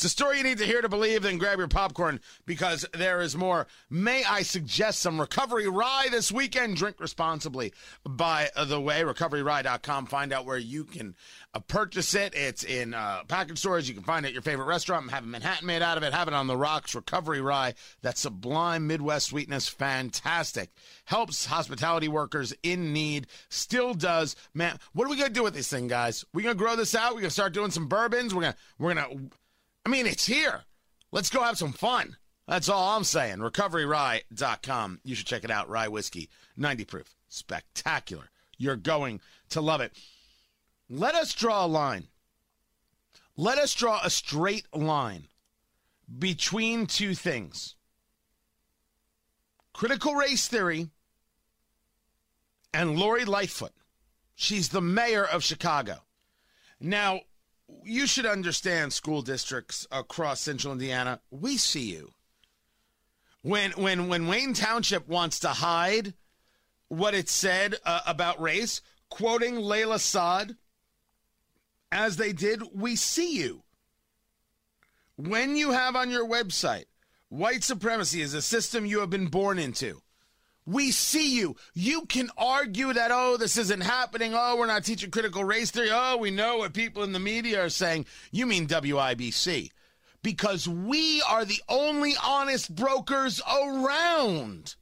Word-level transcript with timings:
It's 0.00 0.06
a 0.06 0.08
story 0.08 0.38
you 0.38 0.44
need 0.44 0.56
to 0.56 0.64
hear 0.64 0.80
to 0.80 0.88
believe, 0.88 1.20
then 1.20 1.36
grab 1.36 1.58
your 1.58 1.68
popcorn 1.68 2.20
because 2.46 2.86
there 2.94 3.20
is 3.20 3.36
more. 3.36 3.66
May 3.90 4.24
I 4.24 4.40
suggest 4.40 5.00
some 5.00 5.20
recovery 5.20 5.68
rye 5.68 6.08
this 6.10 6.32
weekend? 6.32 6.78
Drink 6.78 6.98
responsibly, 6.98 7.74
by 8.02 8.48
the 8.56 8.80
way. 8.80 9.02
RecoveryRye.com. 9.02 10.06
Find 10.06 10.32
out 10.32 10.46
where 10.46 10.56
you 10.56 10.84
can 10.84 11.14
uh, 11.52 11.60
purchase 11.60 12.14
it. 12.14 12.34
It's 12.34 12.64
in 12.64 12.94
uh, 12.94 13.24
package 13.28 13.58
stores. 13.58 13.90
You 13.90 13.94
can 13.94 14.02
find 14.02 14.24
it 14.24 14.28
at 14.28 14.32
your 14.32 14.40
favorite 14.40 14.64
restaurant. 14.64 15.02
I'm 15.02 15.10
having 15.10 15.32
Manhattan 15.32 15.66
made 15.66 15.82
out 15.82 15.98
of 15.98 16.02
it. 16.02 16.14
Have 16.14 16.28
it 16.28 16.34
on 16.34 16.46
the 16.46 16.56
rocks. 16.56 16.94
Recovery 16.94 17.42
Rye. 17.42 17.74
That 18.00 18.16
sublime 18.16 18.86
Midwest 18.86 19.26
sweetness. 19.26 19.68
Fantastic. 19.68 20.70
Helps 21.04 21.44
hospitality 21.44 22.08
workers 22.08 22.54
in 22.62 22.94
need. 22.94 23.26
Still 23.50 23.92
does. 23.92 24.34
Man, 24.54 24.78
what 24.94 25.06
are 25.06 25.10
we 25.10 25.16
going 25.16 25.28
to 25.28 25.34
do 25.34 25.42
with 25.42 25.52
this 25.52 25.68
thing, 25.68 25.88
guys? 25.88 26.24
we 26.32 26.42
going 26.42 26.56
to 26.56 26.58
grow 26.58 26.74
this 26.74 26.94
out? 26.94 27.10
We're 27.10 27.20
going 27.20 27.24
to 27.24 27.30
start 27.30 27.52
doing 27.52 27.70
some 27.70 27.86
bourbons? 27.86 28.34
We're 28.34 28.40
going 28.40 28.54
to, 28.54 28.58
we're 28.78 28.94
going 28.94 29.28
to, 29.28 29.36
I 29.90 29.92
mean, 29.92 30.06
it's 30.06 30.26
here. 30.26 30.62
Let's 31.10 31.30
go 31.30 31.42
have 31.42 31.58
some 31.58 31.72
fun. 31.72 32.16
That's 32.46 32.68
all 32.68 32.96
I'm 32.96 33.02
saying. 33.02 33.38
RecoveryRye.com. 33.38 35.00
You 35.02 35.16
should 35.16 35.26
check 35.26 35.42
it 35.42 35.50
out. 35.50 35.68
Rye 35.68 35.88
whiskey, 35.88 36.30
90 36.56 36.84
proof. 36.84 37.16
Spectacular. 37.28 38.30
You're 38.56 38.76
going 38.76 39.20
to 39.48 39.60
love 39.60 39.80
it. 39.80 39.98
Let 40.88 41.16
us 41.16 41.34
draw 41.34 41.64
a 41.64 41.66
line. 41.66 42.06
Let 43.36 43.58
us 43.58 43.74
draw 43.74 44.00
a 44.04 44.10
straight 44.10 44.64
line 44.72 45.24
between 46.20 46.86
two 46.86 47.16
things 47.16 47.74
critical 49.72 50.14
race 50.14 50.46
theory 50.46 50.90
and 52.72 52.96
Lori 52.96 53.24
Lightfoot. 53.24 53.72
She's 54.36 54.68
the 54.68 54.80
mayor 54.80 55.24
of 55.24 55.42
Chicago. 55.42 56.02
Now, 56.78 57.22
you 57.84 58.06
should 58.06 58.26
understand 58.26 58.92
school 58.92 59.22
districts 59.22 59.86
across 59.90 60.40
central 60.40 60.72
Indiana. 60.72 61.20
We 61.30 61.56
see 61.56 61.92
you. 61.92 62.12
When 63.42 63.72
when 63.72 64.08
when 64.08 64.26
Wayne 64.26 64.52
Township 64.52 65.08
wants 65.08 65.40
to 65.40 65.48
hide 65.48 66.14
what 66.88 67.14
it 67.14 67.28
said 67.28 67.76
uh, 67.84 68.00
about 68.06 68.40
race, 68.40 68.82
quoting 69.08 69.54
Layla 69.54 69.98
Saad, 69.98 70.56
as 71.90 72.16
they 72.16 72.32
did, 72.32 72.62
we 72.74 72.96
see 72.96 73.36
you. 73.36 73.62
When 75.16 75.56
you 75.56 75.72
have 75.72 75.96
on 75.96 76.10
your 76.10 76.26
website, 76.26 76.84
white 77.28 77.64
supremacy 77.64 78.20
is 78.22 78.34
a 78.34 78.42
system 78.42 78.86
you 78.86 79.00
have 79.00 79.10
been 79.10 79.28
born 79.28 79.58
into. 79.58 80.00
We 80.70 80.92
see 80.92 81.36
you. 81.36 81.56
You 81.74 82.02
can 82.02 82.30
argue 82.38 82.92
that, 82.92 83.10
oh, 83.12 83.36
this 83.36 83.58
isn't 83.58 83.80
happening. 83.80 84.34
Oh, 84.36 84.54
we're 84.56 84.66
not 84.66 84.84
teaching 84.84 85.10
critical 85.10 85.42
race 85.42 85.72
theory. 85.72 85.88
Oh, 85.90 86.16
we 86.16 86.30
know 86.30 86.58
what 86.58 86.74
people 86.74 87.02
in 87.02 87.10
the 87.10 87.18
media 87.18 87.64
are 87.64 87.68
saying. 87.68 88.06
You 88.30 88.46
mean 88.46 88.68
WIBC. 88.68 89.72
Because 90.22 90.68
we 90.68 91.22
are 91.22 91.44
the 91.44 91.60
only 91.68 92.14
honest 92.24 92.72
brokers 92.72 93.42
around. 93.52 94.76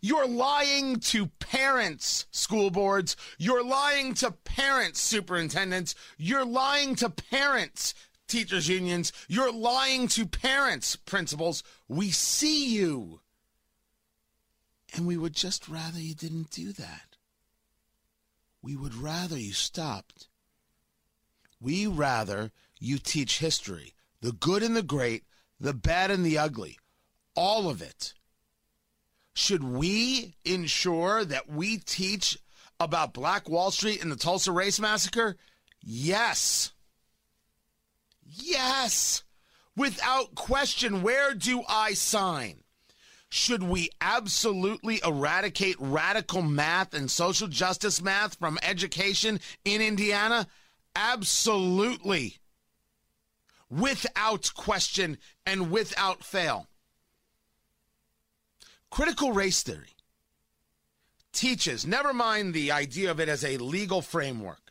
You're 0.00 0.28
lying 0.28 1.00
to 1.00 1.26
parents, 1.40 2.26
school 2.30 2.70
boards. 2.70 3.16
You're 3.38 3.64
lying 3.64 4.14
to 4.14 4.30
parents, 4.30 5.00
superintendents. 5.00 5.96
You're 6.18 6.44
lying 6.44 6.94
to 6.96 7.10
parents, 7.10 7.94
teachers' 8.28 8.68
unions. 8.68 9.12
You're 9.26 9.52
lying 9.52 10.06
to 10.08 10.24
parents, 10.24 10.94
principals. 10.94 11.64
We 11.88 12.12
see 12.12 12.68
you. 12.76 13.22
And 14.94 15.06
we 15.06 15.16
would 15.16 15.34
just 15.34 15.68
rather 15.68 15.98
you 15.98 16.14
didn't 16.14 16.50
do 16.50 16.72
that. 16.72 17.16
We 18.62 18.76
would 18.76 18.94
rather 18.94 19.36
you 19.36 19.52
stopped. 19.52 20.28
We 21.60 21.86
rather 21.86 22.52
you 22.78 22.98
teach 22.98 23.38
history, 23.38 23.94
the 24.20 24.32
good 24.32 24.62
and 24.62 24.76
the 24.76 24.82
great, 24.82 25.24
the 25.58 25.74
bad 25.74 26.10
and 26.10 26.24
the 26.24 26.38
ugly, 26.38 26.78
all 27.34 27.68
of 27.68 27.82
it. 27.82 28.14
Should 29.34 29.64
we 29.64 30.36
ensure 30.44 31.24
that 31.24 31.48
we 31.48 31.78
teach 31.78 32.38
about 32.78 33.14
Black 33.14 33.48
Wall 33.48 33.70
Street 33.72 34.00
and 34.00 34.12
the 34.12 34.16
Tulsa 34.16 34.52
Race 34.52 34.78
Massacre? 34.78 35.36
Yes. 35.82 36.72
Yes. 38.24 39.24
Without 39.76 40.34
question, 40.34 41.02
where 41.02 41.34
do 41.34 41.62
I 41.68 41.94
sign? 41.94 42.63
Should 43.36 43.64
we 43.64 43.90
absolutely 44.00 45.00
eradicate 45.04 45.74
radical 45.80 46.40
math 46.40 46.94
and 46.94 47.10
social 47.10 47.48
justice 47.48 48.00
math 48.00 48.36
from 48.36 48.60
education 48.62 49.40
in 49.64 49.82
Indiana? 49.82 50.46
Absolutely. 50.94 52.38
Without 53.68 54.52
question 54.54 55.18
and 55.44 55.72
without 55.72 56.22
fail. 56.22 56.68
Critical 58.88 59.32
race 59.32 59.64
theory 59.64 59.96
teaches, 61.32 61.84
never 61.84 62.12
mind 62.12 62.54
the 62.54 62.70
idea 62.70 63.10
of 63.10 63.18
it 63.18 63.28
as 63.28 63.44
a 63.44 63.56
legal 63.56 64.00
framework, 64.00 64.63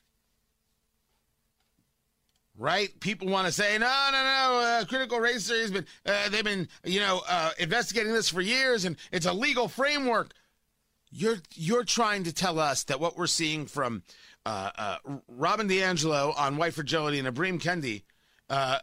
right? 2.57 2.89
People 2.99 3.29
want 3.29 3.47
to 3.47 3.51
say, 3.51 3.77
no, 3.77 4.09
no, 4.11 4.23
no. 4.23 4.59
Uh, 4.59 4.85
critical 4.85 5.19
race 5.19 5.47
theory 5.47 5.61
has 5.61 5.71
been, 5.71 5.85
uh, 6.05 6.29
they've 6.29 6.43
been, 6.43 6.67
you 6.83 6.99
know, 6.99 7.21
uh, 7.27 7.51
investigating 7.59 8.13
this 8.13 8.29
for 8.29 8.41
years, 8.41 8.85
and 8.85 8.95
it's 9.11 9.25
a 9.25 9.33
legal 9.33 9.67
framework. 9.67 10.33
You're 11.15 11.37
you're 11.53 11.83
trying 11.83 12.23
to 12.23 12.33
tell 12.33 12.57
us 12.59 12.85
that 12.85 12.99
what 12.99 13.17
we're 13.17 13.27
seeing 13.27 13.67
from 13.67 14.01
uh, 14.47 14.71
uh, 14.75 14.97
Robin 15.27 15.67
DiAngelo 15.69 16.33
on 16.35 16.57
white 16.57 16.73
fragility 16.73 17.19
and 17.19 17.27
Ibram 17.27 17.61
Kendi, 17.61 18.01
uh, 18.49 18.79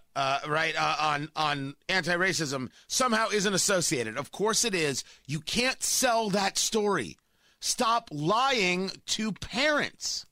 right 0.46 0.74
on 0.80 1.28
on 1.34 1.74
anti-racism 1.88 2.70
somehow 2.86 3.30
isn't 3.30 3.52
associated. 3.52 4.16
Of 4.16 4.30
course 4.30 4.64
it 4.64 4.76
is. 4.76 5.02
You 5.26 5.40
can't 5.40 5.82
sell 5.82 6.30
that 6.30 6.56
story. 6.56 7.16
Stop 7.58 8.08
lying 8.12 8.92
to 9.06 9.32
parents. 9.32 10.24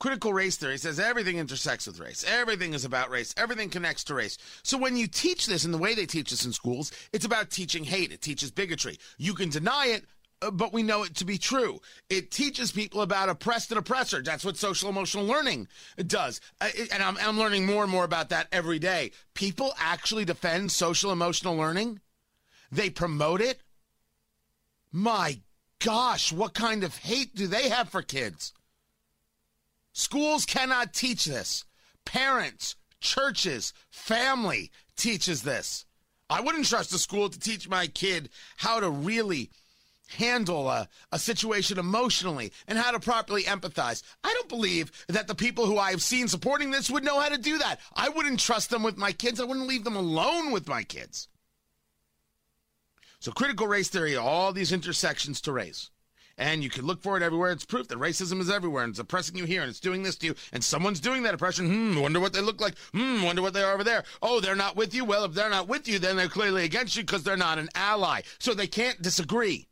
Critical 0.00 0.32
race 0.32 0.56
theory 0.56 0.78
says 0.78 0.98
everything 0.98 1.36
intersects 1.36 1.86
with 1.86 2.00
race. 2.00 2.24
Everything 2.26 2.72
is 2.72 2.86
about 2.86 3.10
race. 3.10 3.34
Everything 3.36 3.68
connects 3.68 4.02
to 4.04 4.14
race. 4.14 4.38
So 4.62 4.78
when 4.78 4.96
you 4.96 5.06
teach 5.06 5.46
this 5.46 5.66
in 5.66 5.72
the 5.72 5.78
way 5.78 5.94
they 5.94 6.06
teach 6.06 6.30
this 6.30 6.46
in 6.46 6.54
schools, 6.54 6.90
it's 7.12 7.26
about 7.26 7.50
teaching 7.50 7.84
hate. 7.84 8.10
It 8.10 8.22
teaches 8.22 8.50
bigotry. 8.50 8.98
You 9.18 9.34
can 9.34 9.50
deny 9.50 9.88
it, 9.88 10.06
uh, 10.40 10.52
but 10.52 10.72
we 10.72 10.82
know 10.82 11.02
it 11.02 11.16
to 11.16 11.26
be 11.26 11.36
true. 11.36 11.82
It 12.08 12.30
teaches 12.30 12.72
people 12.72 13.02
about 13.02 13.28
oppressed 13.28 13.72
and 13.72 13.78
oppressor. 13.78 14.22
That's 14.22 14.42
what 14.42 14.56
social 14.56 14.88
emotional 14.88 15.26
learning 15.26 15.68
does. 16.06 16.40
Uh, 16.62 16.70
and 16.94 17.02
I'm, 17.02 17.18
I'm 17.18 17.38
learning 17.38 17.66
more 17.66 17.82
and 17.82 17.92
more 17.92 18.04
about 18.04 18.30
that 18.30 18.48
every 18.52 18.78
day. 18.78 19.10
People 19.34 19.74
actually 19.78 20.24
defend 20.24 20.72
social 20.72 21.12
emotional 21.12 21.56
learning, 21.56 22.00
they 22.72 22.88
promote 22.88 23.42
it. 23.42 23.60
My 24.92 25.40
gosh, 25.78 26.32
what 26.32 26.54
kind 26.54 26.84
of 26.84 26.96
hate 26.96 27.34
do 27.34 27.46
they 27.46 27.68
have 27.68 27.90
for 27.90 28.00
kids? 28.00 28.54
Schools 29.92 30.46
cannot 30.46 30.94
teach 30.94 31.24
this. 31.24 31.64
Parents, 32.04 32.76
churches, 33.00 33.72
family 33.90 34.70
teaches 34.96 35.42
this. 35.42 35.84
I 36.28 36.40
wouldn't 36.40 36.66
trust 36.66 36.94
a 36.94 36.98
school 36.98 37.28
to 37.28 37.40
teach 37.40 37.68
my 37.68 37.88
kid 37.88 38.30
how 38.56 38.80
to 38.80 38.88
really 38.88 39.50
handle 40.16 40.68
a, 40.68 40.88
a 41.12 41.18
situation 41.18 41.78
emotionally 41.78 42.52
and 42.66 42.78
how 42.78 42.90
to 42.90 43.00
properly 43.00 43.44
empathize. 43.44 44.02
I 44.24 44.32
don't 44.34 44.48
believe 44.48 44.90
that 45.08 45.26
the 45.26 45.34
people 45.34 45.66
who 45.66 45.78
I've 45.78 46.02
seen 46.02 46.28
supporting 46.28 46.70
this 46.70 46.90
would 46.90 47.04
know 47.04 47.20
how 47.20 47.28
to 47.28 47.38
do 47.38 47.58
that. 47.58 47.80
I 47.94 48.08
wouldn't 48.08 48.40
trust 48.40 48.70
them 48.70 48.82
with 48.82 48.96
my 48.96 49.12
kids. 49.12 49.40
I 49.40 49.44
wouldn't 49.44 49.68
leave 49.68 49.84
them 49.84 49.96
alone 49.96 50.52
with 50.52 50.68
my 50.68 50.82
kids. 50.82 51.28
So, 53.20 53.32
critical 53.32 53.66
race 53.66 53.88
theory, 53.88 54.16
all 54.16 54.52
these 54.52 54.72
intersections 54.72 55.40
to 55.42 55.52
race 55.52 55.90
and 56.40 56.64
you 56.64 56.70
can 56.70 56.86
look 56.86 57.02
for 57.02 57.18
it 57.18 57.22
everywhere. 57.22 57.52
It's 57.52 57.66
proof 57.66 57.86
that 57.88 57.98
racism 57.98 58.40
is 58.40 58.50
everywhere 58.50 58.82
and 58.82 58.90
it's 58.90 58.98
oppressing 58.98 59.36
you 59.36 59.44
here 59.44 59.60
and 59.60 59.68
it's 59.68 59.78
doing 59.78 60.02
this 60.02 60.16
to 60.16 60.28
you 60.28 60.34
and 60.52 60.64
someone's 60.64 60.98
doing 60.98 61.22
that 61.22 61.34
oppression. 61.34 61.66
Hmm, 61.66 62.00
wonder 62.00 62.18
what 62.18 62.32
they 62.32 62.40
look 62.40 62.60
like. 62.60 62.76
Hmm, 62.92 63.22
wonder 63.22 63.42
what 63.42 63.52
they 63.52 63.62
are 63.62 63.74
over 63.74 63.84
there. 63.84 64.04
Oh, 64.22 64.40
they're 64.40 64.56
not 64.56 64.74
with 64.74 64.94
you. 64.94 65.04
Well, 65.04 65.24
if 65.24 65.34
they're 65.34 65.50
not 65.50 65.68
with 65.68 65.86
you, 65.86 65.98
then 65.98 66.16
they're 66.16 66.28
clearly 66.28 66.64
against 66.64 66.96
you 66.96 67.02
because 67.02 67.22
they're 67.22 67.36
not 67.36 67.58
an 67.58 67.68
ally. 67.74 68.22
So 68.38 68.54
they 68.54 68.66
can't 68.66 69.00
disagree. 69.02 69.68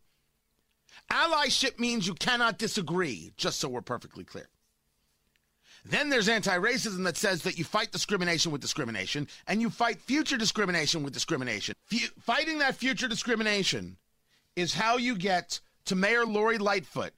Allyship 1.10 1.78
means 1.78 2.06
you 2.06 2.12
cannot 2.12 2.58
disagree, 2.58 3.32
just 3.38 3.58
so 3.58 3.68
we're 3.70 3.80
perfectly 3.80 4.24
clear. 4.24 4.50
Then 5.86 6.10
there's 6.10 6.28
anti 6.28 6.58
racism 6.58 7.04
that 7.04 7.16
says 7.16 7.44
that 7.44 7.56
you 7.56 7.64
fight 7.64 7.92
discrimination 7.92 8.52
with 8.52 8.60
discrimination 8.60 9.26
and 9.46 9.62
you 9.62 9.70
fight 9.70 10.02
future 10.02 10.36
discrimination 10.36 11.02
with 11.02 11.14
discrimination. 11.14 11.74
F- 11.90 12.12
fighting 12.20 12.58
that 12.58 12.74
future 12.74 13.08
discrimination 13.08 13.96
is 14.54 14.74
how 14.74 14.98
you 14.98 15.16
get 15.16 15.60
to 15.88 15.94
Mayor 15.94 16.26
Lori 16.26 16.58
Lightfoot, 16.58 17.12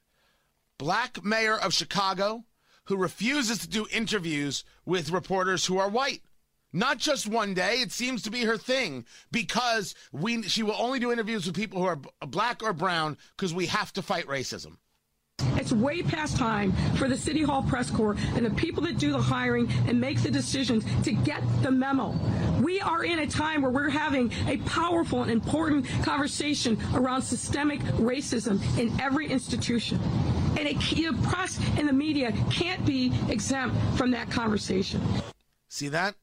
black 0.77 1.23
mayor 1.23 1.57
of 1.57 1.73
Chicago, 1.73 2.45
who 2.85 2.95
refuses 2.95 3.59
to 3.59 3.67
do 3.67 3.85
interviews 3.91 4.63
with 4.85 5.11
reporters 5.11 5.65
who 5.65 5.77
are 5.77 5.89
white. 5.89 6.21
Not 6.73 6.97
just 6.97 7.27
one 7.27 7.53
day, 7.53 7.81
it 7.81 7.91
seems 7.91 8.21
to 8.23 8.31
be 8.31 8.45
her 8.45 8.57
thing 8.57 9.05
because 9.29 9.93
we 10.13 10.43
she 10.43 10.63
will 10.63 10.75
only 10.77 10.99
do 10.99 11.11
interviews 11.11 11.45
with 11.45 11.55
people 11.55 11.81
who 11.81 11.85
are 11.85 11.99
black 12.25 12.63
or 12.63 12.71
brown 12.71 13.17
because 13.35 13.53
we 13.53 13.65
have 13.65 13.91
to 13.93 14.01
fight 14.01 14.25
racism. 14.27 14.77
It's 15.57 15.71
way 15.71 16.01
past 16.01 16.37
time 16.37 16.71
for 16.95 17.07
the 17.07 17.17
City 17.17 17.43
Hall 17.43 17.63
press 17.63 17.89
corps 17.89 18.15
and 18.35 18.45
the 18.45 18.51
people 18.51 18.83
that 18.83 18.97
do 18.97 19.11
the 19.11 19.21
hiring 19.21 19.69
and 19.87 19.99
make 19.99 20.21
the 20.21 20.31
decisions 20.31 20.83
to 21.03 21.11
get 21.11 21.41
the 21.61 21.71
memo. 21.71 22.15
We 22.61 22.81
are 22.81 23.03
in 23.03 23.19
a 23.19 23.27
time 23.27 23.61
where 23.61 23.71
we're 23.71 23.89
having 23.89 24.31
a 24.47 24.57
powerful 24.57 25.23
and 25.23 25.31
important 25.31 25.87
conversation 26.03 26.77
around 26.93 27.21
systemic 27.21 27.79
racism 27.97 28.61
in 28.77 28.99
every 28.99 29.27
institution. 29.27 29.99
And 30.57 30.67
it, 30.67 30.79
the 30.79 31.17
press 31.23 31.59
and 31.77 31.87
the 31.87 31.93
media 31.93 32.33
can't 32.49 32.85
be 32.85 33.13
exempt 33.29 33.75
from 33.97 34.11
that 34.11 34.29
conversation. 34.29 35.01
See 35.67 35.87
that? 35.89 36.15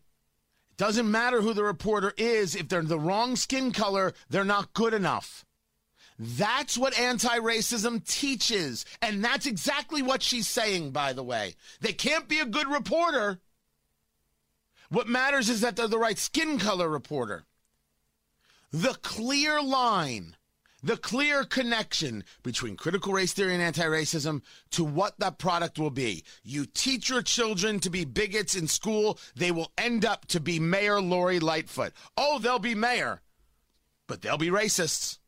It 0.71 0.76
doesn't 0.76 1.11
matter 1.11 1.41
who 1.41 1.55
the 1.55 1.64
reporter 1.64 2.12
is. 2.17 2.55
If 2.55 2.69
they're 2.69 2.82
the 2.82 3.00
wrong 3.00 3.37
skin 3.37 3.73
color, 3.73 4.12
they're 4.29 4.44
not 4.44 4.73
good 4.75 4.94
enough. 4.94 5.44
That's 6.19 6.76
what 6.76 6.99
anti 6.99 7.38
racism 7.38 8.05
teaches. 8.05 8.85
And 9.00 9.25
that's 9.25 9.47
exactly 9.47 10.03
what 10.03 10.23
she's 10.23 10.49
saying, 10.49 10.91
by 10.91 11.12
the 11.12 11.23
way. 11.23 11.55
They 11.81 11.93
can't 11.93 12.29
be 12.29 12.41
a 12.41 12.47
good 12.47 12.67
reporter. 12.67 13.38
What 14.91 15.06
matters 15.06 15.49
is 15.49 15.61
that 15.61 15.76
they're 15.76 15.87
the 15.87 15.99
right 15.99 16.19
skin 16.19 16.59
color 16.59 16.88
reporter. 16.88 17.44
The 18.73 18.99
clear 19.03 19.62
line, 19.62 20.37
the 20.82 20.97
clear 20.97 21.44
connection 21.44 22.25
between 22.43 22.76
critical 22.76 23.12
race 23.12 23.32
theory 23.32 23.55
and 23.55 23.62
anti 23.62 23.85
racism 23.85 24.43
to 24.73 24.85
what 24.85 25.19
that 25.21 25.38
product 25.38 25.79
will 25.79 25.91
be. 25.91 26.25
You 26.43 26.67
teach 26.67 27.09
your 27.09 27.23
children 27.23 27.79
to 27.81 27.91
be 27.91 28.05
bigots 28.05 28.56
in 28.56 28.67
school, 28.67 29.19
they 29.37 29.53
will 29.53 29.71
end 29.79 30.05
up 30.05 30.26
to 30.26 30.41
be 30.41 30.59
Mayor 30.59 31.00
Lori 31.00 31.38
Lightfoot. 31.38 31.93
Oh, 32.17 32.38
they'll 32.38 32.59
be 32.59 32.75
mayor, 32.75 33.23
but 34.06 34.23
they'll 34.23 34.38
be 34.38 34.50
racists. 34.50 35.19